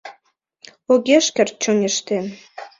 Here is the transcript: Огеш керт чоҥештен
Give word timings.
Огеш 0.93 1.25
керт 1.35 1.53
чоҥештен 1.63 2.25